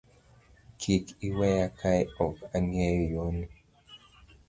[0.79, 3.47] Kiki iweya kae ok angeyo yoni.